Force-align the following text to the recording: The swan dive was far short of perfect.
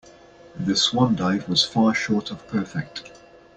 The 0.59 0.75
swan 0.75 1.15
dive 1.15 1.47
was 1.47 1.63
far 1.63 1.93
short 1.93 2.31
of 2.31 2.47
perfect. 2.47 3.11